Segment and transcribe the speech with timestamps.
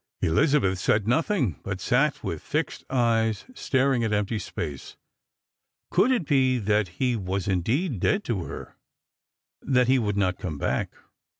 [0.23, 4.97] "Elizabeth said nothing; but sat with fixed eyes staring at empty space.
[5.91, 8.77] Could it be that he was indeed dead to her;
[9.61, 10.91] that he would not come back